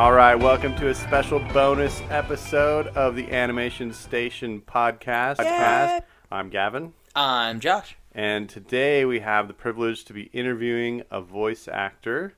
[0.00, 5.36] All right, welcome to a special bonus episode of the Animation Station podcast.
[5.36, 6.04] podcast.
[6.32, 7.98] I'm Gavin, I'm Josh.
[8.12, 12.32] and today we have the privilege to be interviewing a voice actor,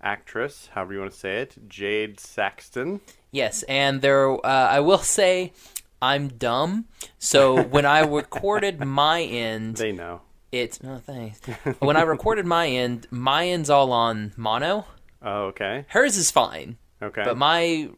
[0.00, 3.00] actress, however you want to say it, Jad Saxton.
[3.32, 5.52] Yes, and there, uh, I will say,
[6.00, 6.84] I'm dumb.
[7.18, 10.20] So when I recorded my end, They know.
[10.52, 11.40] it's no thanks.
[11.80, 14.86] When I recorded my end, my end's all on mono.
[15.20, 15.84] Oh, okay.
[15.88, 17.22] Hers is fine, Okay.
[17.24, 17.90] but my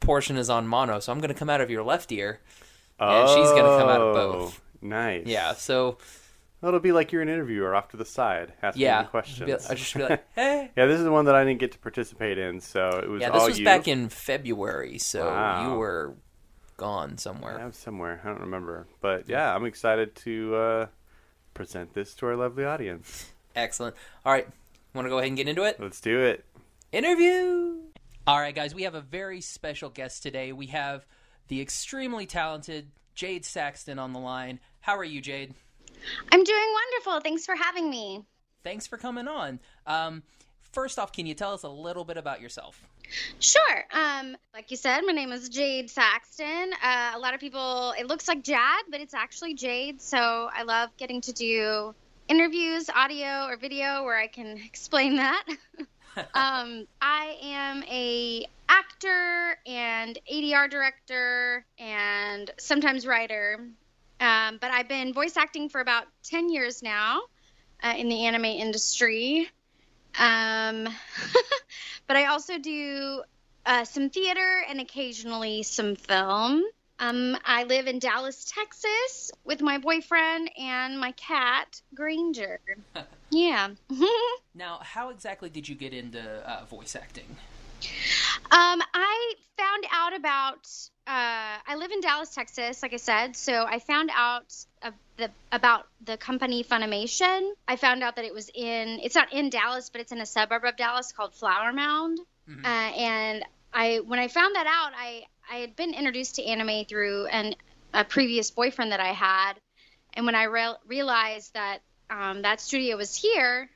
[0.00, 1.00] portion is on mono.
[1.00, 2.40] So I'm gonna come out of your left ear.
[2.98, 4.60] and she's gonna come out of both.
[4.60, 5.26] Oh, Nice.
[5.26, 5.54] Yeah.
[5.54, 5.98] So
[6.62, 9.66] It'll be like you're an interviewer off to the side, asking yeah, questions.
[9.70, 10.70] I just be like, hey.
[10.76, 13.20] yeah, this is the one that I didn't get to participate in, so it was
[13.20, 13.64] Yeah, this was you.
[13.64, 15.62] back in February, so Wow.
[15.72, 16.14] you were
[16.76, 17.58] gone somewhere.
[17.58, 18.20] I have somewhere.
[18.24, 18.88] I don't remember.
[19.00, 20.86] But yeah, I'm excited to uh,
[21.54, 23.30] present this to our lovely audience.
[23.54, 23.94] Excellent.
[24.26, 24.48] All right,
[24.94, 25.78] want to go ahead and get into it?
[25.78, 26.44] Let's do it.
[26.90, 27.76] interview.
[28.28, 30.52] All right, guys, we have a very special guest today.
[30.52, 31.06] We have
[31.46, 34.60] the extremely talented Jad Saxton on the line.
[34.80, 35.54] How are you, Jade?
[36.30, 37.22] I'm doing wonderful.
[37.22, 38.26] Thanks for having me.
[38.62, 39.60] Thanks for coming on.
[39.86, 40.22] Um,
[40.72, 42.86] first off, can you tell us a little bit about yourself?
[43.40, 43.84] Sure.
[43.94, 46.72] Um, like you said, my name is Jad Saxton.
[46.84, 50.02] Uh, a lot of people, it looks like Jad, but it's actually Jade.
[50.02, 51.94] So I love getting to do
[52.28, 55.46] interviews, audio or video, where I can explain that.
[56.34, 63.68] um, I am a actor and ADR director and sometimes writer.
[64.20, 67.22] Um, but I've been voice acting for about 10 years now
[67.82, 69.48] uh, in the anime industry.
[70.18, 70.88] Um,
[72.06, 73.22] but I also do
[73.64, 76.64] uh, some theater and occasionally some film.
[76.98, 82.60] Um, I live in Dallas, Texas with my boyfriend and my cat, Granger.
[83.30, 83.68] yeah.
[84.54, 87.36] Now, how exactly did you get into uh, voice acting?
[88.50, 90.66] Um, I found out about.
[91.06, 93.36] Uh, I live in Dallas, Texas, like I said.
[93.36, 94.52] So I found out
[94.82, 97.52] of the about the company Funimation.
[97.68, 98.98] I found out that it was in.
[99.00, 102.18] It's not in Dallas, but it's in a suburb of Dallas called Flower Mound.
[102.48, 102.64] Mhm.
[102.64, 106.84] Uh, and I, when I found that out, I I had been introduced to anime
[106.86, 107.54] through an
[107.94, 109.54] a previous boyfriend that I had,
[110.14, 111.78] and when I re- realized that
[112.10, 113.68] um, that studio was here,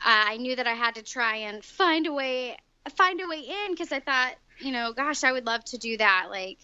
[0.00, 2.56] I knew that I had to try and find a way
[2.90, 5.96] find a way in because I thought, you know, gosh, I would love to do
[5.96, 6.26] that.
[6.30, 6.58] Like,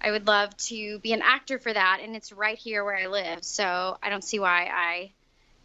[0.00, 3.06] I would love to be an actor for that, and it's right here where I
[3.06, 3.44] live.
[3.44, 5.12] So I don't see why I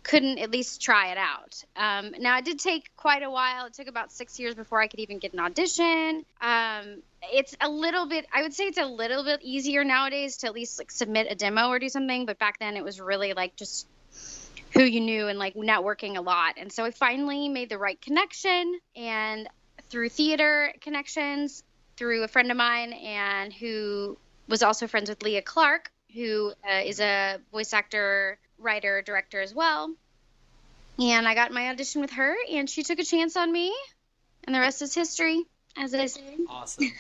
[0.03, 1.63] couldn't at least try it out.
[1.75, 3.65] Um, now, it did take quite a while.
[3.65, 6.25] It took about six years before I could even get an audition.
[6.39, 7.01] Um,
[7.33, 10.53] it's a little bit, I would say it's a little bit easier nowadays to at
[10.53, 12.25] least like submit a demo or do something.
[12.25, 13.87] But back then, it was really like just
[14.79, 16.55] who you knew and like networking a lot.
[16.57, 19.45] And so I finally made the right connection and
[19.89, 21.63] through theater connections,
[21.97, 24.17] through a friend of mine and who
[24.47, 29.53] was also friends with Leah Clark, who uh, is a voice actor, writer, director as
[29.53, 29.93] well.
[30.97, 33.75] And I got my audition with her and she took a chance on me
[34.45, 35.43] and the rest is history,
[35.75, 36.37] as I say.
[36.49, 36.93] Awesome.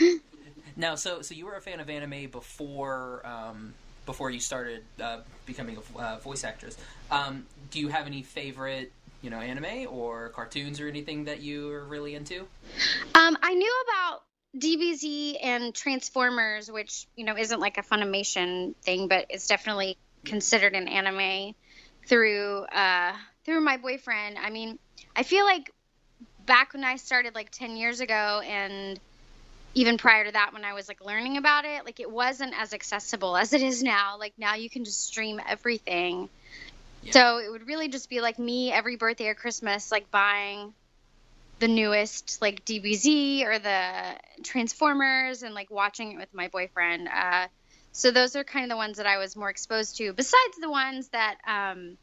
[0.76, 3.74] now, so so you were a fan of anime before um,
[4.06, 6.76] before you started uh, becoming a uh, voice actress.
[7.10, 8.92] Um, do you have any favorite,
[9.22, 12.46] you know, anime or cartoons or anything that you are really into?
[13.14, 14.22] Um, I knew about
[14.58, 20.74] DBZ and Transformers, which you know isn't like a Funimation thing, but it's definitely considered
[20.74, 21.54] an anime
[22.06, 23.12] through uh,
[23.44, 24.38] through my boyfriend.
[24.38, 24.78] I mean,
[25.14, 25.72] I feel like
[26.46, 28.98] back when I started like ten years ago, and
[29.74, 32.72] even prior to that, when I was like learning about it, like it wasn't as
[32.72, 34.16] accessible as it is now.
[34.18, 36.28] Like now, you can just stream everything.
[37.02, 37.12] Yeah.
[37.12, 40.74] So it would really just be like me every birthday or Christmas, like buying
[41.60, 47.08] the newest like DBZ or the Transformers and like watching it with my boyfriend.
[47.08, 47.46] Uh,
[47.92, 50.70] so those are kind of the ones that I was more exposed to, besides the
[50.70, 51.96] ones that, um,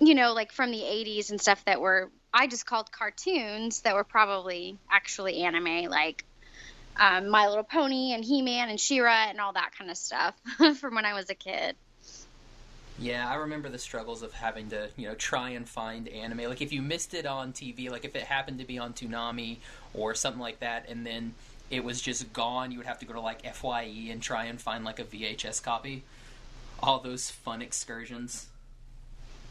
[0.00, 3.94] you know, like from the 80s and stuff that were, I just called cartoons that
[3.94, 6.24] were probably actually anime, like
[6.96, 9.96] um, My Little Pony and He Man and She Ra and all that kind of
[9.96, 10.34] stuff
[10.78, 11.76] from when I was a kid.
[12.98, 16.48] Yeah, I remember the struggles of having to, you know, try and find anime.
[16.48, 19.56] Like if you missed it on TV, like if it happened to be on Toonami
[19.94, 21.34] or something like that, and then
[21.70, 24.60] it was just gone, you would have to go to like FYE and try and
[24.60, 26.04] find like a VHS copy.
[26.80, 28.48] All those fun excursions.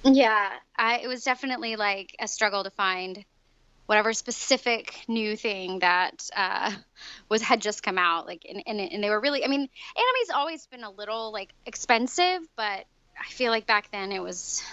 [0.04, 3.26] Yeah, I, it was definitely like a struggle to find
[3.92, 6.72] whatever specific new thing that uh,
[7.28, 8.26] was had just come out.
[8.26, 9.44] Like, and, and, and they were really.
[9.44, 9.60] I mean,
[9.98, 12.86] anime's always been a little like expensive, but
[13.20, 14.64] I feel like back then it was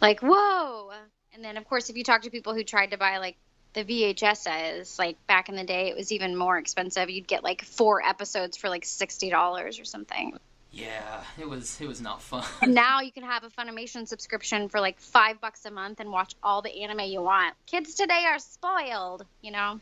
[0.00, 0.92] like whoa.
[1.32, 3.36] And then of course, if you talk to people who tried to buy like
[3.72, 7.10] the VHSs, like back in the day, it was even more expensive.
[7.10, 10.38] You'd get like four episodes for like sixty dollars or something.
[10.74, 12.44] Yeah, it was it was not fun.
[12.60, 16.10] And now you can have a Funimation subscription for like five bucks a month and
[16.10, 17.54] watch all the anime you want.
[17.66, 19.80] Kids today are spoiled, you know.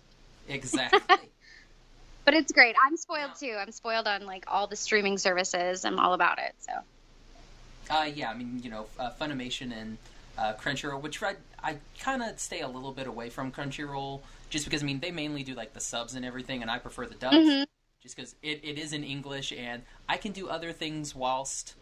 [0.49, 1.00] Exactly.
[2.27, 2.77] but it's great.
[2.85, 3.56] I'm spoiled too.
[3.59, 5.87] I'm spoiled on like all the streaming services.
[5.87, 6.55] I'm all about it.
[6.61, 6.73] So.
[7.91, 9.97] Uh, yeah, I mean, you know, uh, Funimation and
[10.37, 14.67] uh, Crunchyroll, which I, I kind of stay a little bit away from Crunchyroll, just
[14.67, 17.15] because I mean they mainly do like the subs and everything, and I prefer the
[17.15, 17.65] dubs, mm-hmm.
[18.02, 21.75] Just because it, it is in English and I can do other things whilst,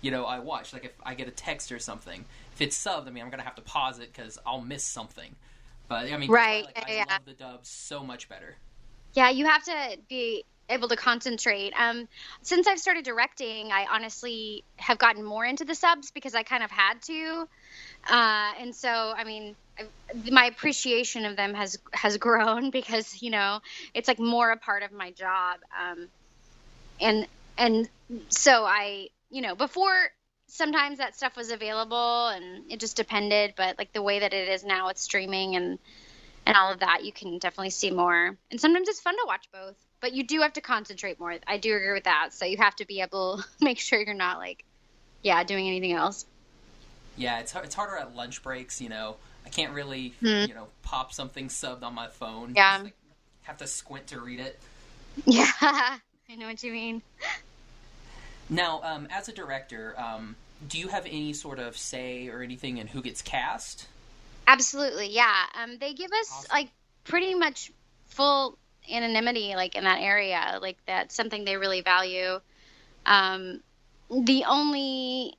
[0.00, 0.72] you know, I watch.
[0.72, 2.24] Like if I get a text or something,
[2.54, 5.34] if it's subbed, I mean I'm gonna have to pause it because I'll miss something.
[5.88, 6.64] But I mean, right?
[6.64, 7.04] Like, yeah.
[7.08, 8.56] I love the dubs so much better.
[9.14, 11.72] Yeah, you have to be able to concentrate.
[11.78, 12.06] Um,
[12.42, 16.62] since I've started directing, I honestly have gotten more into the subs because I kind
[16.62, 17.48] of had to,
[18.08, 19.56] uh, and so I mean,
[20.30, 23.60] my appreciation of them has has grown because you know
[23.94, 26.08] it's like more a part of my job, um,
[27.00, 27.26] and
[27.56, 27.88] and
[28.28, 30.10] so I you know before
[30.46, 34.48] sometimes that stuff was available and it just depended, but like the way that it
[34.48, 35.78] is now with streaming and
[36.46, 38.34] and all of that, you can definitely see more.
[38.50, 41.34] And sometimes it's fun to watch both but you do have to concentrate more.
[41.46, 42.30] I do agree with that.
[42.32, 44.64] So you have to be able to make sure you're not like,
[45.22, 46.24] yeah, doing anything else.
[47.16, 48.80] Yeah, it's it's harder at lunch breaks.
[48.80, 49.16] You know,
[49.48, 50.50] I can't really mm-hmm.
[50.50, 52.52] you know pop something subbed on my phone.
[52.54, 52.94] Yeah, like,
[53.44, 54.60] have to squint to read it.
[55.24, 56.00] Yeah, I
[56.36, 57.00] know what you mean.
[58.50, 60.36] Now, um, as a director, um,
[60.68, 63.86] do you have any sort of say or anything in who gets cast?
[64.46, 65.46] Absolutely, yeah.
[65.62, 66.48] Um, they give us awesome.
[66.52, 66.68] like
[67.04, 67.72] pretty much
[68.08, 68.58] full
[68.90, 72.40] anonymity like in that area like that's something they really value
[73.04, 73.60] um,
[74.10, 75.34] the only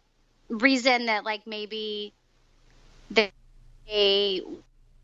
[0.49, 2.13] reason that like maybe
[3.09, 3.31] they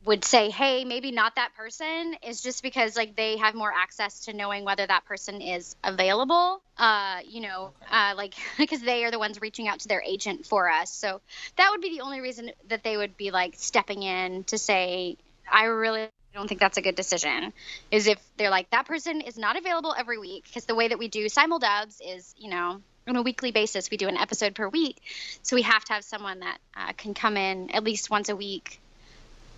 [0.06, 4.26] would say hey maybe not that person is just because like they have more access
[4.26, 9.12] to knowing whether that person is available uh you know uh like because they are
[9.12, 11.22] the ones reaching out to their agent for us so
[11.58, 15.18] that would be the only reason that they would be like stepping in to say
[15.52, 17.54] i really don't think that's a good decision.
[17.92, 21.00] Is if they're like that person is not available every week because the way that
[21.00, 24.56] we do simul dubs is you know on a weekly basis we do an episode
[24.56, 25.02] per week,
[25.44, 28.36] so we have to have someone that uh, can come in at least once a
[28.36, 28.80] week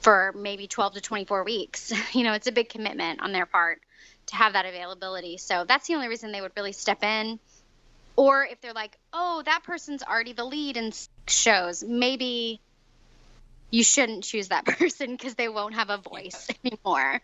[0.02, 1.94] for maybe 12 to 24 weeks.
[2.14, 3.82] you know, it's a big commitment on their part
[4.28, 5.38] to have that availability.
[5.38, 7.40] So that's the only reason they would really step in.
[8.16, 10.92] Or if they're like, oh, that person's already the lead in
[11.28, 12.60] shows, maybe
[13.70, 17.22] you shouldn't choose that person because they won't have a voice anymore.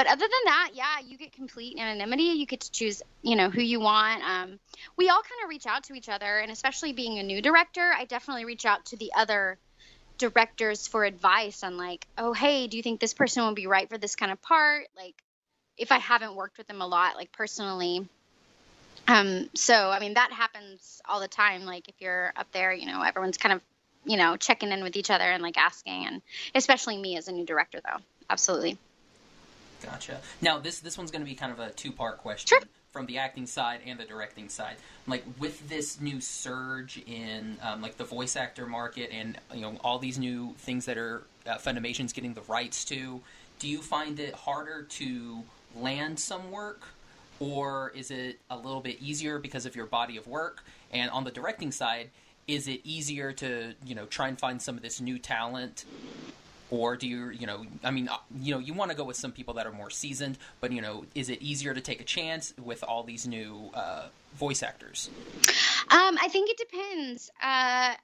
[0.00, 2.22] But other than that, yeah, you get complete anonymity.
[2.22, 4.22] You get to choose, you know, who you want.
[4.22, 4.58] Um,
[4.96, 7.92] we all kind of reach out to each other, and especially being a new director,
[7.94, 9.58] I definitely reach out to the other
[10.16, 13.90] directors for advice on like, oh, hey, do you think this person will be right
[13.90, 14.86] for this kind of part?
[14.96, 15.16] Like,
[15.76, 18.08] if I haven't worked with them a lot, like personally.
[19.06, 21.66] Um, so I mean that happens all the time.
[21.66, 23.60] Like if you're up there, you know, everyone's kind of
[24.06, 26.22] you know, checking in with each other and like asking, and
[26.54, 27.98] especially me as a new director, though.
[28.30, 28.78] Absolutely.
[29.82, 30.20] Gotcha.
[30.40, 32.58] Now this this one's going to be kind of a two part question.
[32.58, 32.68] Sure.
[32.92, 34.74] From the acting side and the directing side,
[35.06, 39.76] like with this new surge in um, like the voice actor market and you know
[39.84, 43.20] all these new things that are uh, Funimation's getting the rights to,
[43.60, 45.44] do you find it harder to
[45.76, 46.82] land some work,
[47.38, 50.64] or is it a little bit easier because of your body of work?
[50.92, 52.10] And on the directing side,
[52.48, 55.84] is it easier to you know try and find some of this new talent
[56.70, 59.16] or do you you know i mean uh, you know you want to go with
[59.16, 62.04] some people that are more seasoned but you know is it easier to take a
[62.04, 65.10] chance with all these new uh, voice actors
[65.90, 67.94] um, i think it depends uh,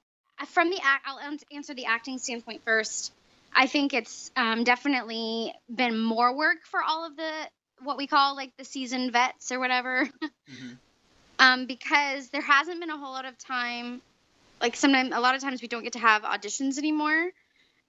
[0.47, 1.19] from the i'll
[1.51, 3.11] answer the acting standpoint first
[3.57, 7.31] I think it's um, definitely been more work for all of the
[7.81, 10.73] what we call like the seasoned vets or whatever, mm-hmm.
[11.39, 14.01] um, because there hasn't been a whole lot of time.
[14.61, 17.31] Like sometimes, a lot of times we don't get to have auditions anymore,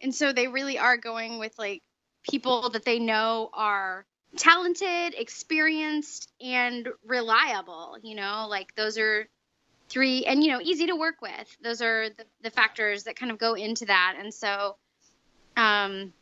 [0.00, 1.82] and so they really are going with like
[2.28, 4.04] people that they know are
[4.36, 7.96] talented, experienced, and reliable.
[8.02, 9.28] You know, like those are
[9.88, 11.56] three, and you know, easy to work with.
[11.62, 14.16] Those are the, the factors that kind of go into that.
[14.18, 14.76] And so,
[15.56, 16.12] um,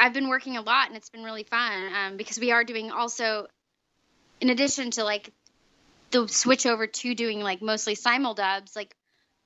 [0.00, 2.90] I've been working a lot, and it's been really fun um, because we are doing
[2.90, 3.46] also,
[4.40, 5.30] in addition to like
[6.10, 8.94] the switch over to doing like mostly simul dubs, like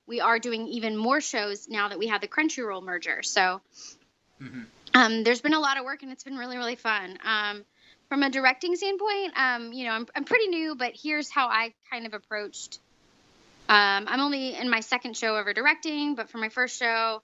[0.07, 3.23] we are doing even more shows now that we have the Crunchyroll merger.
[3.23, 3.61] So.
[4.41, 4.63] Mm-hmm.
[4.95, 7.19] Um, there's been a lot of work and it's been really really fun.
[7.25, 7.65] Um,
[8.09, 11.75] from a directing standpoint, um, you know, I'm, I'm pretty new, but here's how I
[11.91, 12.79] kind of approached.
[13.69, 17.23] Um, I'm only in my second show ever directing, but for my first show,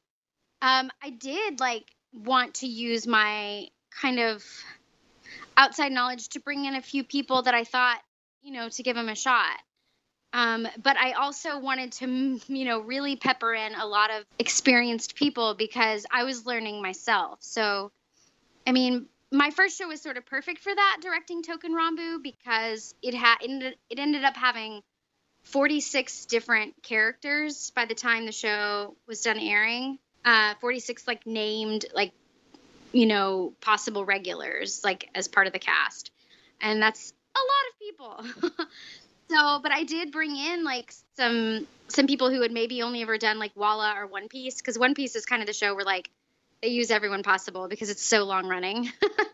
[0.60, 3.68] um, I did like want to use my
[4.00, 4.44] kind of
[5.56, 8.00] outside knowledge to bring in a few people that I thought,
[8.42, 9.56] you know, to give them a shot.
[10.32, 15.14] Um, but I also wanted to, you know, really pepper in a lot of experienced
[15.14, 17.38] people because I was learning myself.
[17.42, 17.92] So,
[18.66, 22.94] I mean, my first show was sort of perfect for that directing Touken Ranbu because
[23.02, 24.82] it had it ended up having
[25.44, 29.98] 46 different characters by the time the show was done airing.
[30.24, 32.12] Uh, 46 like named like
[32.92, 36.12] you know possible regulars like as part of the cast,
[36.60, 38.66] and that's a lot of people.
[39.32, 43.18] so, but I did bring in like some some people who had maybe only ever
[43.18, 45.84] done like Walla or One Piece because One Piece is kind of the show where
[45.84, 46.10] like
[46.62, 48.90] they use everyone possible because it's so long running.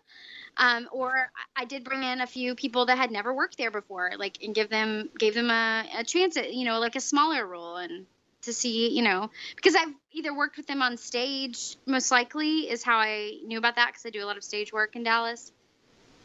[0.56, 4.12] um, or I did bring in a few people that had never worked there before,
[4.18, 7.46] like, and give them gave them a, a chance at you know like a smaller
[7.46, 8.06] role and
[8.42, 12.82] to see you know because I've either worked with them on stage most likely is
[12.82, 15.52] how I knew about that because I do a lot of stage work in Dallas.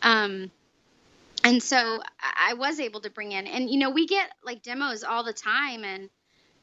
[0.02, 0.52] Um,
[1.44, 5.04] and so I was able to bring in and you know we get like demos
[5.04, 6.10] all the time and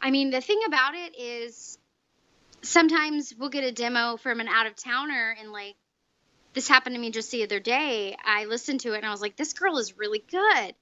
[0.00, 1.78] I mean the thing about it is
[2.62, 5.76] sometimes we'll get a demo from an out of towner and like
[6.52, 8.16] this happened to me just the other day.
[8.24, 10.74] I listened to it and I was like, this girl is really good,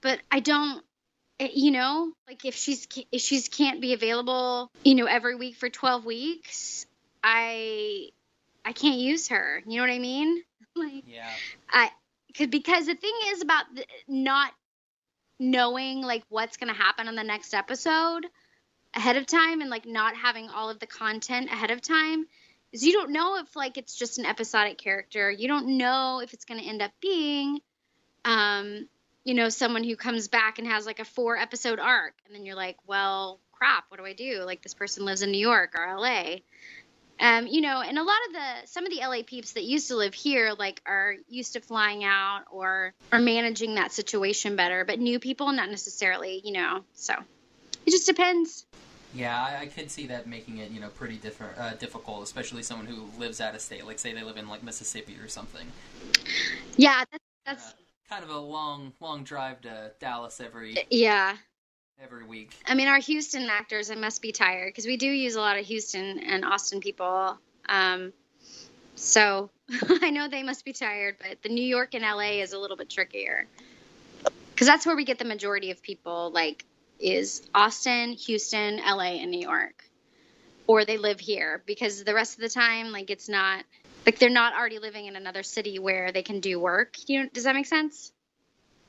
[0.00, 0.84] but I don't,
[1.40, 5.56] eh, you know, like if she's if she's can't be available, you know, every week
[5.56, 6.86] for twelve weeks,
[7.22, 8.10] I
[8.64, 9.62] I can't use her.
[9.66, 10.42] You know what I mean?
[10.76, 11.30] like, yeah.
[11.68, 11.90] I
[12.34, 13.64] because the thing is about
[14.06, 14.52] not
[15.38, 18.26] knowing like what's gonna happen on the next episode
[18.94, 22.26] ahead of time and like not having all of the content ahead of time
[22.72, 25.30] is you don't know if like it's just an episodic character.
[25.30, 27.60] You don't know if it's going to end up being
[28.24, 28.88] um
[29.24, 32.44] you know someone who comes back and has like a four episode arc and then
[32.44, 34.42] you're like, "Well, crap, what do I do?
[34.44, 36.36] Like this person lives in New York or LA."
[37.20, 39.88] Um, you know, and a lot of the some of the LA peeps that used
[39.88, 44.84] to live here like are used to flying out or are managing that situation better,
[44.84, 46.84] but new people not necessarily, you know.
[46.94, 47.14] So
[47.86, 48.66] it just depends.
[49.14, 52.62] Yeah, I, I, could see that making it, you know, pretty different, uh, difficult, especially
[52.62, 53.86] someone who lives out of state.
[53.86, 55.66] Like, say they live in like Mississippi or something.
[56.76, 57.68] Yeah, that's, that's...
[57.70, 57.76] Uh,
[58.08, 60.76] kind of a long, long drive to Dallas every.
[60.90, 61.36] Yeah.
[62.00, 62.54] Every week.
[62.66, 65.58] I mean, our Houston actors, I must be tired because we do use a lot
[65.58, 67.36] of Houston and Austin people.
[67.68, 68.12] Um,
[68.94, 69.50] so
[70.02, 72.76] I know they must be tired, but the New York and LA is a little
[72.76, 73.46] bit trickier
[74.54, 76.64] because that's where we get the majority of people like
[77.00, 79.84] is Austin, Houston, LA, and New York.
[80.66, 83.64] Or they live here because the rest of the time, like it's not
[84.04, 86.96] like they're not already living in another city where they can do work.
[87.06, 88.12] You know, does that make sense?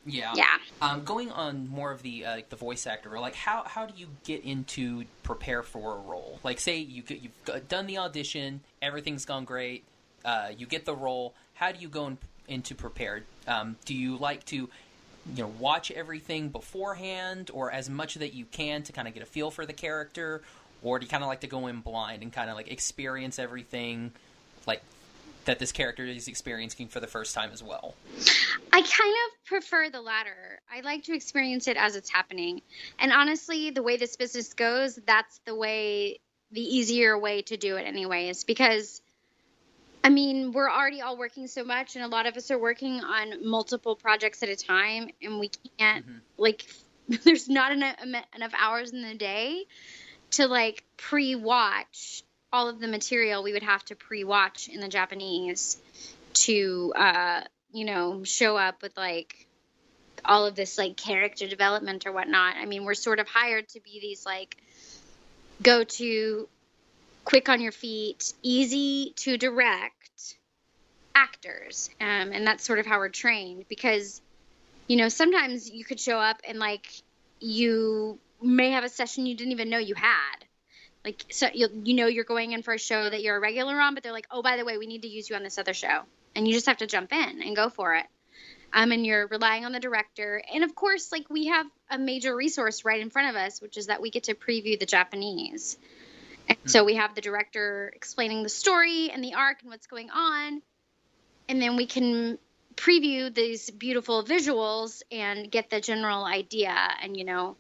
[0.06, 0.34] Yeah.
[0.36, 0.46] Yeah.
[0.82, 3.94] Um, going on more of the uh, like the voice actor, like how how do
[3.98, 6.40] you get into prepare for a role?
[6.44, 9.84] Like, say you you've done the audition, everything's gone great,
[10.26, 11.34] uh, you get the role.
[11.54, 13.26] How do you go in, into prepared?
[13.48, 14.70] Um, do you like to
[15.36, 19.24] you know watch everything beforehand or as much that you can to kind of get
[19.24, 20.42] a feel for the character
[20.82, 23.38] or do you kind of like to go in blind and kind of like experience
[23.38, 24.12] everything
[24.66, 24.82] like
[25.50, 27.96] that this character is experiencing for the first time as well
[28.72, 32.62] i kind of prefer the latter i like to experience it as it's happening
[33.00, 36.20] and honestly the way this business goes that's the way
[36.52, 39.02] the easier way to do it anyways because
[40.02, 43.02] I mean, we're already all working so much, and a lot of us are working
[43.02, 46.18] on multiple projects at a time, and we can't mm-hmm.
[46.38, 46.66] like.
[47.26, 47.96] There's not enough,
[48.34, 49.66] enough hours in the day
[50.32, 55.78] to like pre-watch all of the material we would have to pre-watch in the Japanese
[56.34, 57.42] to, uh,
[57.72, 59.48] you know, show up with like
[60.26, 62.56] all of this like character development or whatnot.
[62.58, 64.58] I mean, we're sort of hired to be these like
[65.62, 66.48] go to
[67.26, 70.36] quick on your feet, easy to direct
[71.14, 71.90] actors.
[72.02, 74.22] Um, and that's sort of how we're trained because,
[74.88, 76.88] you know, sometimes you could show up and like
[77.40, 80.46] you may have a session you didn't even know you had.
[81.06, 83.80] Like, so you, you know, you're going in for a show that you're a regular
[83.80, 85.58] on, but they're like, oh, by the way, we need to use you on this
[85.58, 86.02] other show.
[86.36, 88.06] And you just have to jump in and go for it.
[88.74, 90.42] Um, and you're relying on the director.
[90.54, 93.78] And of course, like we have a major resource right in front of us, which
[93.78, 95.78] is that we get to preview the Japanese.
[96.48, 100.10] And so we have the director explaining the story and the arc and what's going
[100.10, 100.62] on.
[101.48, 102.38] And then we can
[102.76, 106.76] preview these beautiful visuals and get the general idea.
[107.02, 107.56] And, you know,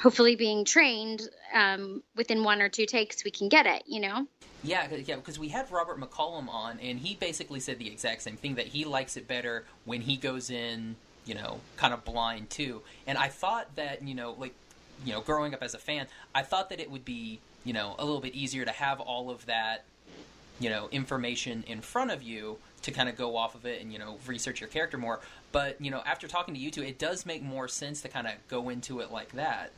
[0.00, 4.26] hopefully being trained um, within one or two takes, we can get it, you know?
[4.62, 8.36] Yeah, yeah, because we had Robert McCollum on, and he basically said the exact same
[8.36, 12.50] thing that he likes it better when he goes in, you know, kind of blind
[12.50, 12.82] too.
[13.06, 14.54] And I thought that, you know, like,
[15.04, 17.94] you know, growing up as a fan, I thought that it would be, you know,
[17.98, 19.84] a little bit easier to have all of that,
[20.58, 23.92] you know, information in front of you to kind of go off of it and,
[23.92, 25.20] you know, research your character more.
[25.52, 28.26] But, you know, after talking to you two, it does make more sense to kind
[28.26, 29.72] of go into it like that.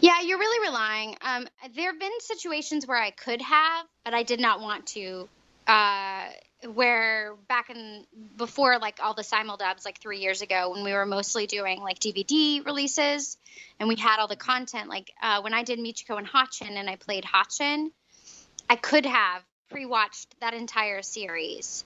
[0.00, 1.16] Yeah, you're really relying.
[1.20, 5.28] Um, there have been situations where I could have, but I did not want to.
[5.66, 6.28] Uh,
[6.74, 8.04] where back in
[8.36, 11.98] before like all the simuldubs, like three years ago, when we were mostly doing like
[11.98, 13.36] DVD releases,
[13.80, 14.88] and we had all the content.
[14.88, 17.90] Like uh, when I did Michiko and Hatchin, and I played Hatchin,
[18.68, 21.84] I could have pre-watched that entire series.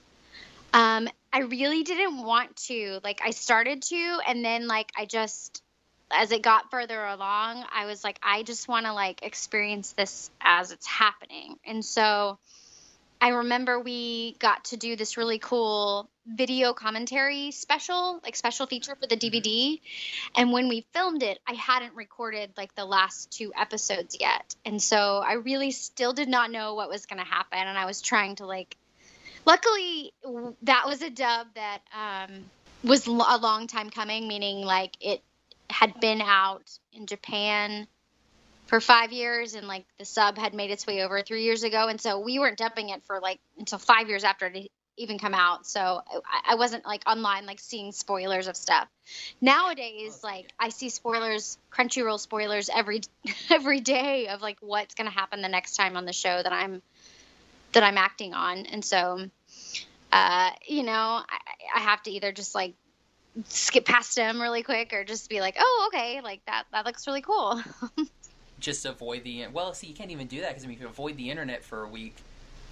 [0.72, 3.00] Um, I really didn't want to.
[3.02, 5.62] Like I started to, and then like I just
[6.10, 10.30] as it got further along, I was like, I just want to like experience this
[10.40, 11.56] as it's happening.
[11.64, 12.38] And so
[13.20, 18.94] I remember we got to do this really cool video commentary special, like special feature
[18.94, 19.80] for the DVD.
[20.36, 24.54] And when we filmed it, I hadn't recorded like the last two episodes yet.
[24.64, 27.58] And so I really still did not know what was going to happen.
[27.58, 28.76] And I was trying to like,
[29.46, 30.12] luckily,
[30.62, 32.44] that was a dub that um,
[32.84, 35.22] was a long time coming, meaning like it
[35.70, 37.86] had been out in Japan
[38.66, 41.88] for five years and like the sub had made its way over three years ago.
[41.88, 45.34] And so we weren't dubbing it for like until five years after it even come
[45.34, 45.66] out.
[45.66, 48.88] So I, I wasn't like online like seeing spoilers of stuff.
[49.40, 53.02] Nowadays like i see spoilers crunchyroll spoilers every
[53.50, 56.52] every day of like what's going to happen the next time on the show that
[56.52, 56.82] i'm
[57.72, 58.66] that i'm acting on.
[58.66, 59.28] And so
[60.12, 61.38] uh you know I,
[61.76, 62.74] I have to either just like
[63.44, 67.06] skip past him really quick or just be like, oh, okay, like that, that looks
[67.06, 67.62] really cool.
[68.60, 70.88] just avoid the, well, see, you can't even do that because I mean, if you
[70.88, 72.16] avoid the internet for a week,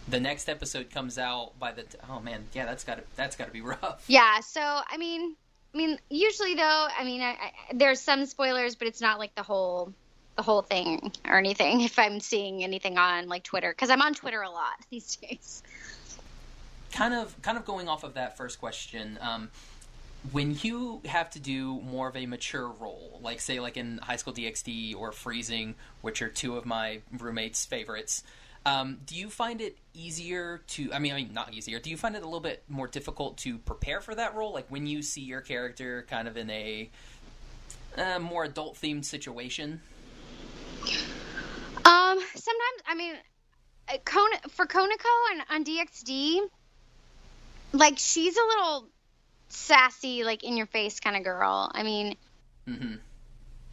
[0.09, 3.51] the next episode comes out by the, t- oh man, yeah, that's gotta, that's gotta
[3.51, 4.05] be rough.
[4.07, 4.41] Yeah.
[4.41, 5.37] So, I mean,
[5.75, 9.35] I mean, usually though, I mean, I, I, there's some spoilers, but it's not like
[9.35, 9.93] the whole,
[10.37, 11.81] the whole thing or anything.
[11.85, 15.63] If I'm seeing anything on like Twitter, because I'm on Twitter a lot these days.
[16.93, 19.19] Kind of, kind of going off of that first question.
[19.21, 19.51] Um,
[20.33, 24.17] when you have to do more of a mature role, like say like in High
[24.17, 28.23] School DxD or Freezing, which are two of my roommates' favorites,
[28.67, 30.93] um, do you find it easier to?
[30.93, 31.79] I mean, I mean, not easier.
[31.79, 34.55] Do you find it a little bit more difficult to prepare for that role?
[34.55, 36.89] Like when you see your character kind of in a
[37.99, 39.81] uh, more adult themed situation.
[41.85, 43.15] Um, sometimes I mean,
[43.89, 46.41] uh, for Koneko and on DxD,
[47.75, 48.89] like she's a little
[49.55, 51.71] sassy, like in your face kind of girl.
[51.73, 52.17] I mean,
[52.69, 52.97] mm-hmm.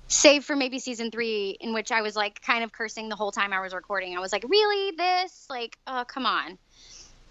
[0.08, 3.32] save for maybe season three, in which I was like kind of cursing the whole
[3.32, 4.16] time I was recording.
[4.16, 5.48] I was like, really, this?
[5.50, 6.58] Like, oh, come on.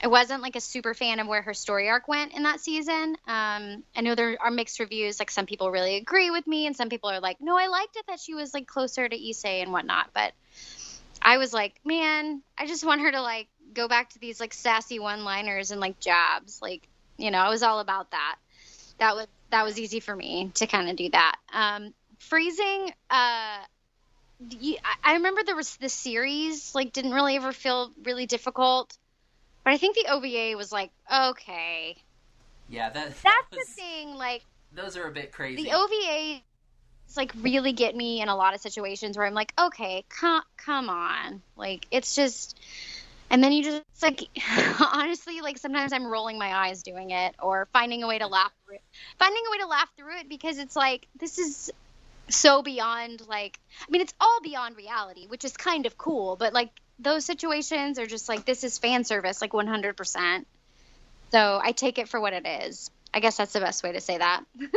[0.03, 3.17] I wasn't like a super fan of where her story arc went in that season.
[3.27, 5.19] Um, I know there are mixed reviews.
[5.19, 7.97] Like some people really agree with me, and some people are like, no, I liked
[7.97, 10.11] it that she was like closer to Issei and whatnot.
[10.15, 10.33] But
[11.21, 14.55] I was like, man, I just want her to like go back to these like
[14.55, 16.63] sassy one-liners and like jabs.
[16.63, 16.89] Like
[17.21, 18.37] you know, I was all about that.
[18.99, 21.37] That was that was easy for me to kind of do that.
[21.53, 22.93] Um, freezing.
[23.11, 23.59] Uh,
[25.05, 28.97] I remember there was the series like didn't really ever feel really difficult,
[29.65, 31.97] but I think the OVA was like okay.
[32.69, 34.15] Yeah, that, that that's was, the thing.
[34.15, 35.65] Like those are a bit crazy.
[35.65, 36.43] The OVA
[37.11, 40.43] it's like really get me in a lot of situations where I'm like, okay, come
[40.57, 42.57] come on, like it's just
[43.31, 44.25] and then you just like
[44.93, 48.53] honestly like sometimes i'm rolling my eyes doing it or finding a way to laugh
[48.67, 48.83] through it
[49.19, 51.71] finding a way to laugh through it because it's like this is
[52.29, 56.53] so beyond like i mean it's all beyond reality which is kind of cool but
[56.53, 60.45] like those situations are just like this is fan service like 100%
[61.33, 62.91] so i take it for what it is.
[63.13, 64.45] I guess that's the best way to say that.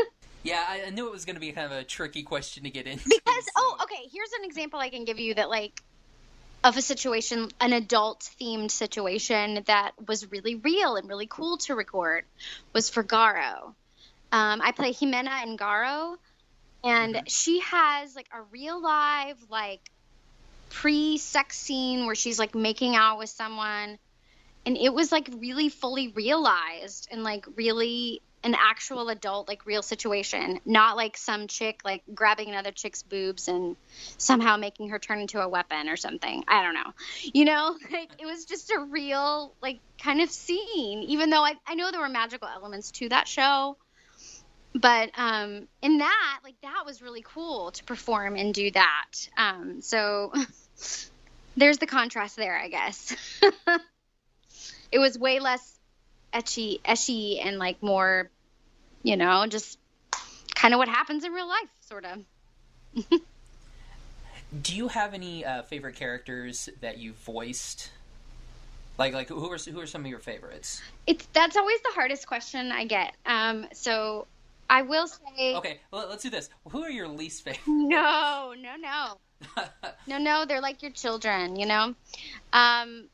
[0.46, 2.86] Yeah i knew it was going to be kind of a tricky question to get
[2.86, 3.06] into.
[3.06, 3.52] Because so.
[3.56, 5.82] oh okay here's an example i can give you that like
[6.64, 11.76] of a situation, an adult themed situation that was really real and really cool to
[11.76, 12.24] record
[12.72, 13.74] was for Garo.
[14.32, 16.16] Um, I play Jimena and Garo,
[16.84, 19.82] and she has like a real live like
[20.70, 24.00] pre-sex scene where she's like making out with someone,
[24.66, 29.82] and it was like really fully realized and like really an actual adult like real
[29.82, 33.76] situation not like some chick like grabbing another chick's boobs and
[34.18, 36.44] somehow making her turn into a weapon or something.
[36.48, 36.94] I don't know.
[37.34, 37.78] You know?
[37.94, 41.92] Like it was just a real like kind of scene even though i, I know
[41.92, 43.78] there were magical elements to that show.
[44.74, 49.30] But um in that like that was really cool to perform and do that.
[49.38, 50.34] Um so
[51.58, 53.16] there's the contrast there i guess.
[54.94, 55.80] It was way less
[56.32, 58.30] ecchi, ecchi, and like more,
[59.04, 59.78] you know, just
[60.56, 62.24] kind of what happens in real life, sort of.
[64.62, 67.92] Do you have any uh, favorite characters that you voiced?
[68.98, 70.82] Like, like who are who are some of your favorites?
[71.08, 73.16] It's that's always the hardest question I get.
[73.26, 74.28] Um, so
[74.70, 75.56] I will say.
[75.56, 76.50] Okay, well, let's do this.
[76.70, 77.62] Who are your least favorite?
[77.68, 79.64] No, no, no,
[80.08, 80.46] no, no.
[80.46, 81.96] They're like your children, you know.
[82.54, 83.06] Um,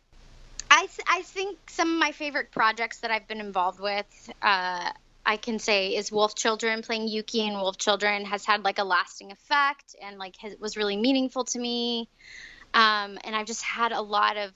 [0.72, 4.92] I, I think some of my favorite projects that I've been involved with, uh,
[5.30, 6.82] I can say, is Wolf Children.
[6.82, 10.76] Playing Yuki and Wolf Children has had like a lasting effect and like has, was
[10.76, 12.10] really meaningful to me.
[12.74, 14.52] Um, and I've just had a lot of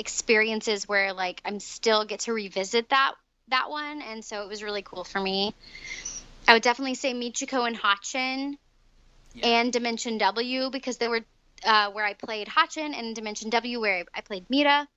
[0.00, 3.12] experiences where like I'm still get to revisit that
[3.50, 5.54] that one, and so it was really cool for me.
[6.48, 8.58] I would definitely say Michiko and Hatchin
[9.34, 9.46] yeah.
[9.46, 11.20] and Dimension W because they were
[11.64, 14.88] uh, where I played Hatchin and Dimension W where I played Mira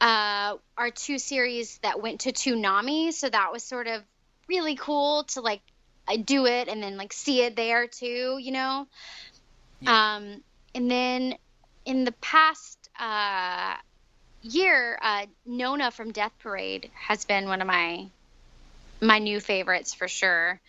[0.00, 3.12] uh, are two series that went to Toonami.
[3.12, 4.02] So that was sort of
[4.48, 5.62] really cool to like
[6.24, 8.86] do it and then like see it there too, you know?
[9.80, 10.16] Yeah.
[10.16, 10.42] Um,
[10.74, 11.34] and then
[11.84, 13.74] in the past uh,
[14.42, 18.08] year, uh, Nona from Death Parade has been one of my
[19.00, 20.60] my new favorites for sure.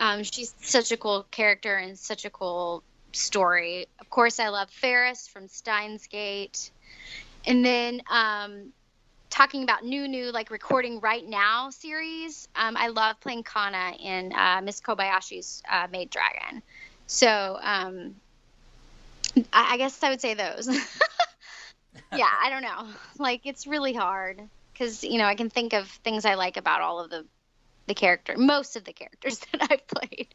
[0.00, 3.86] Um, she's such a cool character and such a cool story.
[4.00, 6.70] Of course, I love Faris from Steins Gate.
[7.46, 8.72] And then um,
[9.30, 14.32] talking about new, new, like recording right now series, um, I love playing Kanna in
[14.32, 16.62] uh, Miss Kobayashi's uh, Maid Dragon.
[17.06, 18.14] So um,
[19.52, 20.68] I, I guess I would say those.
[22.12, 22.86] yeah, I don't know.
[23.18, 24.40] Like it's really hard
[24.72, 27.24] because you know I can think of things I like about all of the
[27.86, 30.28] the character, most of the characters that I've played.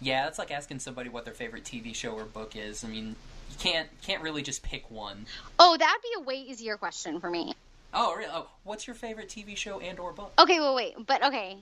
[0.00, 2.84] Yeah, it's like asking somebody what their favorite TV show or book is.
[2.84, 3.16] I mean,
[3.50, 5.26] you can't can't really just pick one.
[5.58, 7.54] Oh, that'd be a way easier question for me.
[7.94, 8.30] Oh, really?
[8.32, 10.32] Oh, what's your favorite TV show and or book?
[10.38, 11.58] Okay, well, wait, but okay,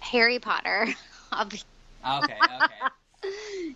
[0.00, 0.88] Harry Potter.
[1.40, 1.60] okay,
[2.06, 2.38] okay.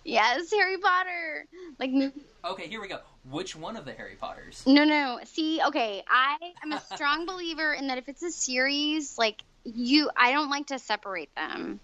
[0.03, 1.45] yes, Harry Potter.
[1.79, 2.13] Like.
[2.43, 2.99] Okay, here we go.
[3.29, 4.63] Which one of the Harry Potters?
[4.67, 5.19] No, no.
[5.25, 10.11] See, okay, I am a strong believer in that if it's a series, like you,
[10.15, 11.79] I don't like to separate them.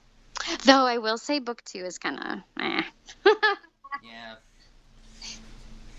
[0.66, 2.40] Though I will say, book two is kind of.
[2.62, 2.82] Eh.
[4.04, 4.36] yeah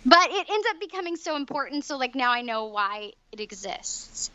[0.04, 4.30] but it ends up becoming so important so like now i know why it exists.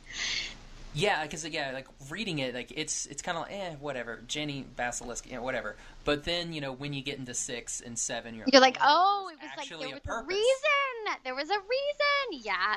[0.94, 4.20] Yeah because yeah like reading it like it's it's kind of like eh whatever.
[4.28, 5.76] Ginny basilisk yeah whatever.
[6.06, 9.30] But then you know when you get into six and seven you're, you're like oh,
[9.32, 11.22] it was like there was a, a reason!
[11.24, 12.46] There was a reason!
[12.46, 12.76] Yeah.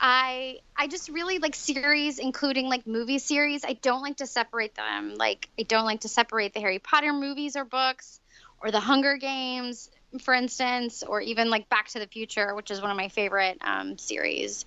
[0.00, 3.64] I I just really like series, including like movie series.
[3.64, 5.14] I don't like to separate them.
[5.16, 8.18] Like I don't like to separate the Harry Potter movies or books
[8.62, 12.80] or the Hunger Games for instance, or even like Back to the Future, which is
[12.80, 14.64] one of my favorite um, series,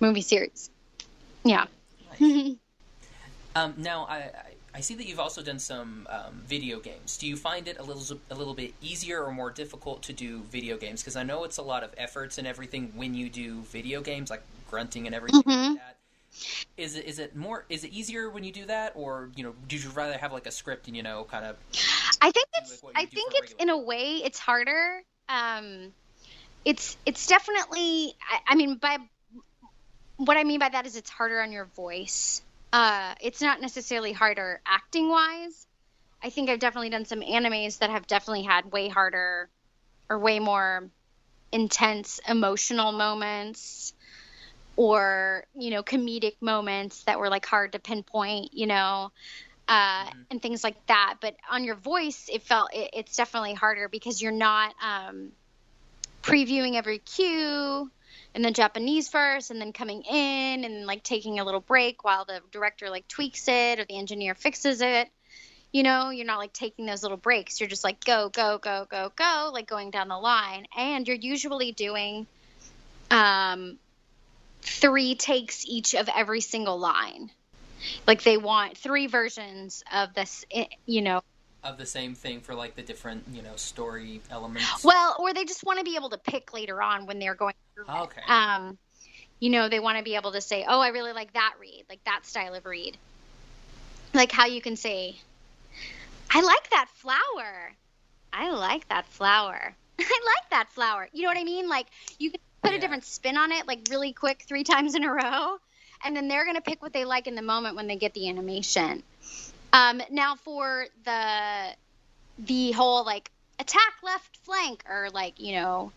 [0.00, 0.70] movie series.
[1.44, 1.66] Yeah.
[2.20, 2.54] Nice.
[3.54, 4.30] um, now, I,
[4.74, 7.16] I see that you've also done some um, video games.
[7.16, 10.40] Do you find it a little a little bit easier or more difficult to do
[10.50, 11.02] video games?
[11.02, 14.28] Because I know it's a lot of efforts and everything when you do video games,
[14.28, 15.72] like grunting and everything mm-hmm.
[15.72, 15.96] like that.
[16.76, 19.54] Is it is it more is it easier when you do that, or you know,
[19.66, 21.56] did you rather have like a script and you know, kind of?
[22.20, 25.02] I think it's like I think it's in a way it's harder.
[25.28, 25.92] Um,
[26.64, 28.98] it's it's definitely I, I mean by
[30.16, 32.42] what I mean by that is it's harder on your voice.
[32.72, 35.66] Uh, it's not necessarily harder acting wise.
[36.22, 39.48] I think I've definitely done some animes that have definitely had way harder
[40.08, 40.88] or way more
[41.52, 43.92] intense emotional moments
[44.76, 49.10] or you know comedic moments that were like hard to pinpoint you know
[49.68, 50.18] uh, mm-hmm.
[50.30, 54.20] and things like that but on your voice it felt it, it's definitely harder because
[54.22, 55.32] you're not um,
[56.22, 57.90] previewing every cue
[58.34, 62.24] and the japanese first and then coming in and like taking a little break while
[62.24, 65.08] the director like tweaks it or the engineer fixes it
[65.72, 68.86] you know you're not like taking those little breaks you're just like go go go
[68.88, 72.26] go go like going down the line and you're usually doing
[73.10, 73.78] um,
[74.62, 77.30] three takes each of every single line.
[78.06, 81.20] Like they want three versions of this, eh, you know.
[81.64, 84.84] Of the same thing for like the different, you know, story elements.
[84.84, 87.54] Well, or they just want to be able to pick later on when they're going
[87.74, 87.84] through.
[87.84, 87.90] it.
[88.02, 88.20] Okay.
[88.28, 88.78] Um,
[89.40, 91.84] you know, they want to be able to say, "Oh, I really like that read,
[91.88, 92.96] like that style of read."
[94.14, 95.16] Like how you can say,
[96.30, 97.72] "I like that flower.
[98.32, 99.74] I like that flower.
[99.98, 100.02] I
[100.36, 101.68] like that flower." You know what I mean?
[101.68, 101.86] Like
[102.18, 102.78] you can put Yeah.
[102.78, 105.58] a different spin on it, like really quick three times in a row,
[106.04, 108.28] and then they're gonna pick what they like in the moment when they get the
[108.28, 109.02] animation.
[109.72, 111.74] Um, now for the
[112.38, 115.90] the whole like attack left flank or like you know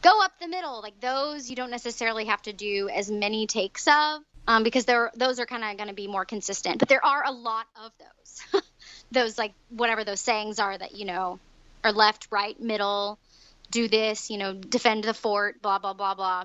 [0.00, 3.86] go up the middle like those you don't necessarily have to do as many takes
[3.86, 6.78] of um, because those are kind of going to be more consistent.
[6.78, 8.62] But there are a lot of those.
[9.12, 11.38] Those like whatever those sayings are that you know
[11.84, 13.18] are left right middle
[13.70, 16.44] do this you know defend the fort blah blah blah blah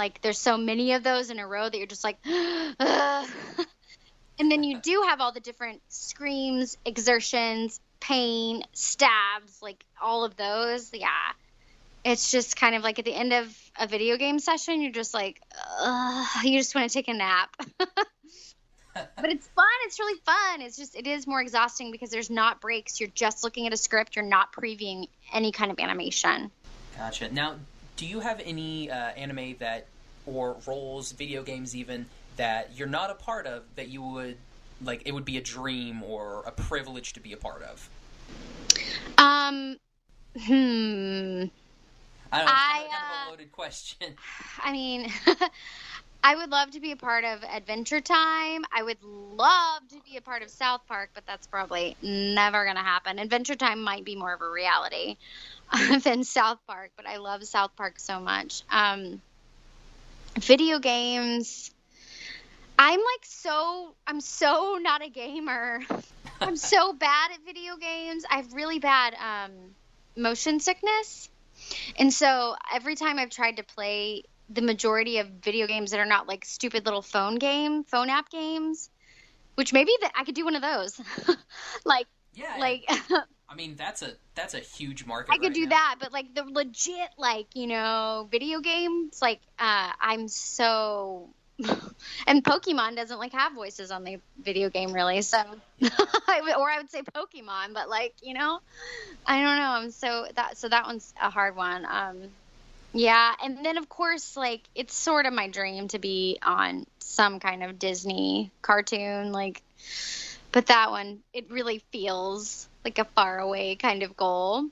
[0.00, 3.26] like there's so many of those in a row that you're just like and
[4.38, 10.90] then you do have all the different screams exertions pain stabs like all of those.
[10.94, 11.08] Yeah.
[12.02, 15.12] It's just kind of like at the end of a video game session you're just
[15.12, 15.42] like
[16.42, 17.54] you just want to take a nap.
[18.92, 20.62] But it's fun it's really fun.
[20.62, 22.98] It's just it is more exhausting because there's not breaks.
[22.98, 26.50] You're just looking at a script you're not previewing any kind of animation.
[26.96, 27.32] Gotcha.
[27.32, 27.54] Now,
[28.00, 29.84] do you have any uh, anime that,
[30.24, 32.06] or roles, video games even,
[32.38, 34.38] that you're not a part of that you would,
[34.82, 37.90] like, it would be a dream or a privilege to be a part of?
[39.18, 39.76] um
[40.34, 41.44] hmm
[42.32, 44.14] I don't know, I, of, kind of uh, a loaded question.
[44.62, 45.12] I mean,
[46.24, 48.64] I would love to be a part of Adventure Time.
[48.72, 52.76] I would love to be a part of South Park, but that's probably never going
[52.76, 53.18] to happen.
[53.18, 55.16] Adventure Time might be more of a reality
[56.02, 58.62] than South Park, but I love South Park so much.
[58.70, 59.20] Um,
[60.38, 61.70] video games.
[62.78, 65.80] I'm like so I'm so not a gamer.
[66.40, 68.24] I'm so bad at video games.
[68.30, 69.52] I have really bad um,
[70.16, 71.28] motion sickness.
[71.98, 76.06] And so every time I've tried to play the majority of video games that are
[76.06, 78.88] not like stupid little phone game, phone app games,
[79.54, 81.00] which maybe that I could do one of those.
[81.84, 82.56] like Yeah.
[82.58, 82.88] like
[83.50, 85.32] I mean, that's a that's a huge market.
[85.32, 85.70] I could right do now.
[85.70, 91.30] that, but like the legit like, you know, video games, like uh I'm so
[92.26, 95.38] and Pokemon doesn't like have voices on the video game really, so
[95.82, 98.60] or I would say Pokemon, but like, you know,
[99.26, 99.70] I don't know.
[99.70, 101.84] I'm so that so that one's a hard one.
[101.84, 102.30] Um
[102.92, 107.40] yeah, and then of course like it's sort of my dream to be on some
[107.40, 109.60] kind of Disney cartoon like
[110.52, 114.64] but that one it really feels like a faraway kind of goal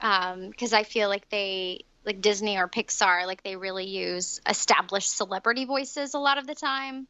[0.00, 5.64] because I feel like they like Disney or Pixar like they really use established celebrity
[5.64, 7.08] voices a lot of the time.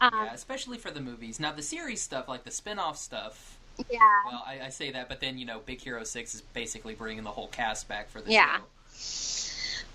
[0.00, 1.40] Um, Yeah, especially for the movies.
[1.40, 3.56] Now, the series stuff, like the spin-off stuff.
[3.90, 3.98] yeah.
[4.24, 7.24] Well, I, I say that, but then you know, Big Hero Six is basically bringing
[7.24, 8.58] the whole cast back for the Yeah.
[8.58, 8.62] show.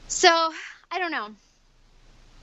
[0.07, 0.29] So
[0.91, 1.29] I don't know.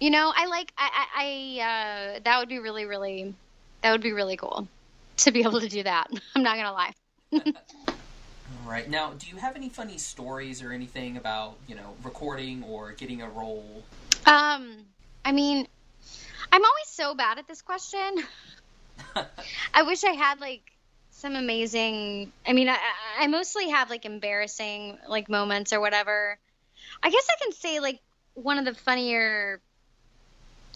[0.00, 3.34] You know, I like I I, I uh, that would be really really
[3.82, 4.66] that would be really cool
[5.18, 6.08] to be able to do that.
[6.34, 6.92] I'm not gonna lie.
[7.32, 7.42] All
[8.66, 8.88] right.
[8.88, 13.22] Now, do you have any funny stories or anything about you know recording or getting
[13.22, 13.84] a role?
[14.26, 14.76] Um,
[15.24, 15.66] I mean,
[16.52, 18.24] I'm always so bad at this question.
[19.74, 20.62] I wish I had like
[21.10, 22.32] some amazing.
[22.46, 26.38] I mean, I, I I mostly have like embarrassing like moments or whatever.
[27.02, 28.00] I guess I can say like
[28.34, 29.60] one of the funnier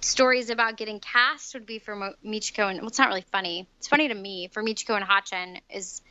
[0.01, 3.67] stories about getting cast would be for Mo- Michiko and well, it's not really funny.
[3.79, 6.03] It's funny to me for Michiko and Hatchin is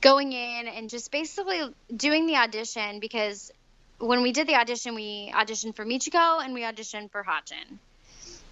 [0.00, 1.60] going in and just basically
[1.94, 3.50] doing the audition because
[3.98, 7.78] when we did the audition, we auditioned for Michiko and we auditioned for Hatchin.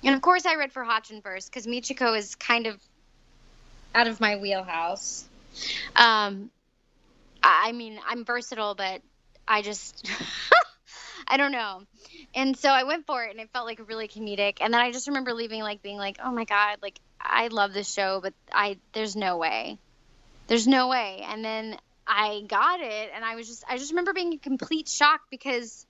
[0.04, 2.80] And of course, I read for Hatchin first because Michiko is kind of
[3.94, 5.24] out of my wheelhouse.
[5.94, 6.50] Um,
[7.42, 9.02] I I mean, I'm versatile, but
[9.48, 10.08] I just,
[11.28, 11.82] I don't know.
[12.34, 14.58] And so I went for it, and it felt like really comedic.
[14.60, 17.72] And then I just remember leaving, like being like, "Oh my god, like I love
[17.72, 19.78] this show, but I there's no way,
[20.46, 24.12] there's no way." And then I got it, and I was just, I just remember
[24.12, 25.86] being in complete shock because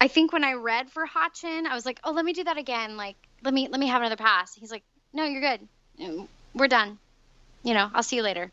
[0.00, 2.58] I think when I read for Hatchin, I was like, "Oh, let me do that
[2.58, 2.96] again.
[2.96, 5.68] Like, let me let me have another pass." He's like, "No, you're good.
[5.98, 6.98] Mm, We're done.
[7.62, 8.52] You know, I'll see you later."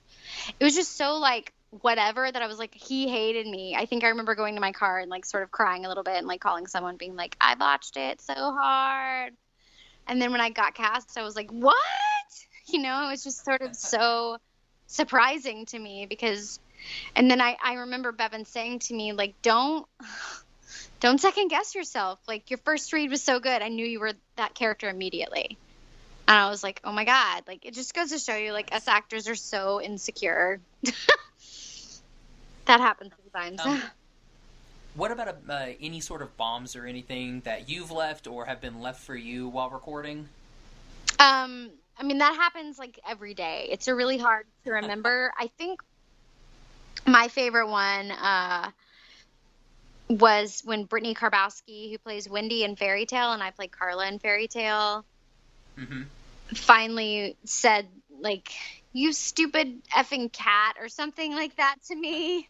[0.59, 3.75] It was just so like whatever that I was like, he hated me.
[3.75, 6.03] I think I remember going to my car and like sort of crying a little
[6.03, 9.33] bit and like calling someone, being like, "I botched it so hard."
[10.07, 11.75] And then when I got cast, I was like, "What?"
[12.65, 14.37] You know, it was just sort of so
[14.87, 16.59] surprising to me because
[17.15, 19.85] and then I, I remember Bevan saying to me like don't
[20.99, 22.19] don't second guess yourself.
[22.27, 25.57] Like your first read was so good, I knew you were that character immediately.
[26.27, 27.43] And I was like, oh my god!
[27.47, 30.61] Like it just goes to show you, like us actors are so insecure.
[32.65, 33.59] that happens sometimes.
[33.59, 33.83] Um,
[34.95, 38.61] what about a, uh, any sort of bombs or anything that you've left or have
[38.61, 40.29] been left for you while recording?
[41.19, 43.67] Um, I mean that happens like every day.
[43.71, 45.31] It's a really hard to remember.
[45.37, 45.81] I think
[47.05, 48.71] my favorite one uh,
[50.09, 54.19] was when Brittany Karbowski, who plays Wendy in Fairy Tail, and I play Carla in
[54.19, 55.05] Fairy Tail,
[55.77, 56.03] mm-hmm.
[56.55, 57.87] finally said
[58.19, 58.51] like
[58.91, 62.49] "you stupid effing cat" or something like that to me.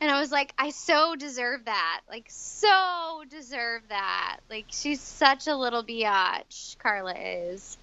[0.00, 2.00] And I was like, I so deserve that.
[2.10, 4.38] Like, so deserve that.
[4.50, 7.78] Like, she's such a little biatch, Carla is.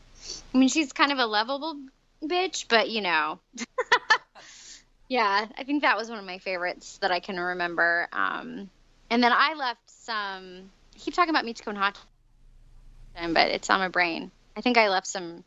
[0.54, 1.80] I mean, she's kind of a lovable
[2.24, 3.40] bitch, but you know.
[5.10, 8.08] yeah, I think that was one of my favorites that I can remember.
[8.12, 8.70] Um,
[9.10, 10.70] and then I left some.
[10.96, 14.32] I keep talking about Michiko and Hatchin, but it's on my brain.
[14.56, 15.44] I think I left some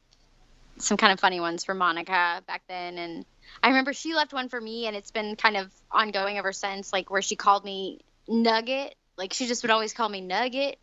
[0.78, 3.24] some kind of funny ones for Monica back then, and
[3.62, 6.92] I remember she left one for me, and it's been kind of ongoing ever since.
[6.92, 10.78] Like where she called me Nugget, like she just would always call me Nugget,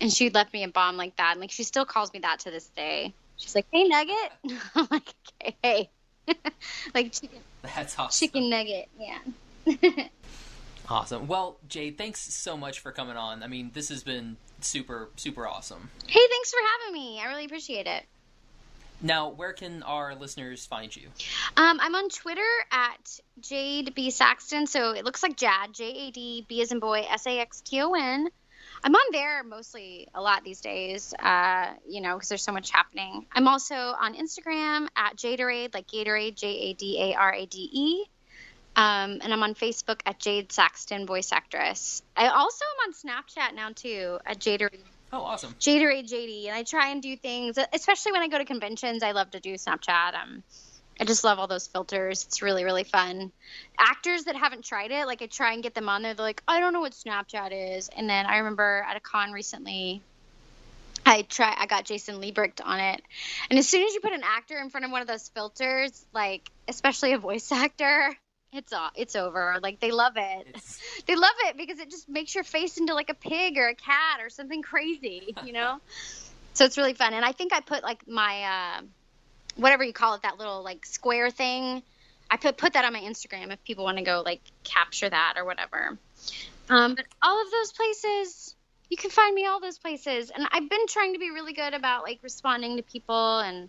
[0.00, 1.32] and she left me a bomb like that.
[1.32, 3.12] And like she still calls me that to this day.
[3.36, 4.32] She's like, "Hey, Nugget."
[4.74, 5.90] I'm like, "Okay, hey."
[6.94, 7.40] like chicken.
[7.62, 8.26] That's awesome.
[8.26, 10.08] Chicken nugget, yeah.
[10.88, 11.26] awesome.
[11.26, 13.42] Well, Jay, thanks so much for coming on.
[13.42, 15.90] I mean, this has been super, super awesome.
[16.06, 17.20] Hey, thanks for having me.
[17.20, 18.04] I really appreciate it.
[19.00, 21.08] Now, where can our listeners find you?
[21.56, 24.66] Um, I'm on Twitter at Jad B Saxton.
[24.66, 27.60] So it looks like Jad, J A D B as in boy, S A X
[27.60, 28.28] T O N.
[28.84, 32.70] I'm on there mostly a lot these days, uh, you know, because there's so much
[32.70, 33.24] happening.
[33.32, 37.70] I'm also on Instagram at Jadarade, like Gatorade, J A D A R A D
[37.72, 38.04] E.
[38.76, 42.02] Um, and I'm on Facebook at Jad Saxton, voice actress.
[42.14, 44.80] I also am on Snapchat now too at Jadarade.
[45.14, 45.54] Oh, awesome.
[45.60, 49.02] Jadarade JD, and I try and do things, especially when I go to conventions.
[49.02, 50.14] I love to do Snapchat.
[50.14, 50.42] Um,
[51.00, 52.24] I just love all those filters.
[52.24, 53.32] It's really, really fun.
[53.78, 56.14] Actors that haven't tried it, like I try and get them on there.
[56.14, 57.88] They're like, I don't know what Snapchat is.
[57.88, 60.02] And then I remember at a con recently,
[61.06, 61.54] I try.
[61.58, 63.02] I got Jason Liebrecht on it,
[63.50, 66.04] and as soon as you put an actor in front of one of those filters,
[66.14, 68.16] like especially a voice actor,
[68.52, 69.58] it's all it's over.
[69.62, 70.46] Like they love it.
[70.54, 70.80] It's...
[71.06, 73.74] They love it because it just makes your face into like a pig or a
[73.74, 75.78] cat or something crazy, you know.
[76.54, 78.42] so it's really fun, and I think I put like my.
[78.42, 78.82] Uh,
[79.56, 81.82] whatever you call it, that little like square thing.
[82.30, 85.34] I put put that on my Instagram if people want to go like capture that
[85.36, 85.98] or whatever.
[86.68, 88.54] Um, but all of those places,
[88.88, 91.74] you can find me all those places, and I've been trying to be really good
[91.74, 93.68] about like responding to people and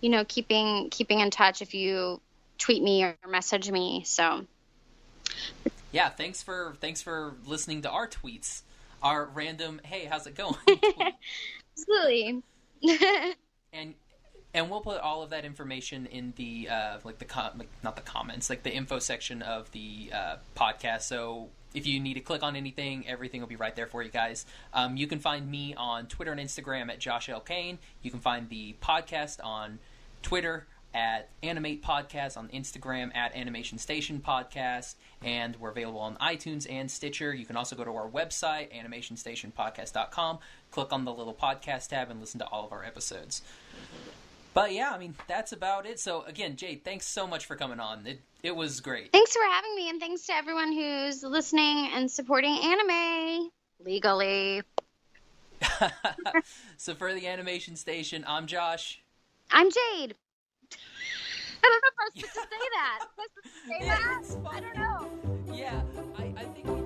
[0.00, 2.20] you know keeping keeping in touch if you
[2.58, 4.02] tweet me or message me.
[4.04, 4.44] So
[5.92, 8.62] yeah, thanks for thanks for listening to our tweets.
[9.02, 10.56] Our random, hey, how's it going?
[11.78, 12.42] Absolutely.
[13.72, 13.94] and
[14.56, 17.94] and we'll put all of that information in the uh, like the com- like, not
[17.94, 21.02] the comments like the info section of the uh, podcast.
[21.02, 24.10] So if you need to click on anything everything will be right there for you
[24.10, 24.46] guys.
[24.72, 27.40] Um, you can find me on twitter and instagram at josh l.
[27.40, 27.78] Kane.
[28.02, 29.78] You can find the podcast on
[30.22, 36.66] twitter at Animate Podcast, on Instagram at Animation Station Podcast, and we're available on iTunes
[36.70, 37.34] and Stitcher.
[37.34, 40.38] You can also go to our website, animationstationpodcast.com,
[40.70, 43.42] click on the little podcast tab, and listen to all of our episodes.
[44.56, 46.00] But yeah, I mean that's about it.
[46.00, 48.06] So again, Jad, thanks so much for coming on.
[48.06, 49.12] It it was great.
[49.12, 53.50] Thanks for having me, and thanks to everyone who's listening and supporting anime
[53.84, 54.62] legally.
[56.78, 59.02] so for the animation station, I'm Josh.
[59.50, 60.14] I'm Jad.
[61.62, 62.98] I don't know if I'm supposed to say that.
[63.68, 64.22] Say yeah, that?
[64.50, 65.54] I don't know.
[65.54, 65.82] Yeah,
[66.18, 66.85] I, I think we did it.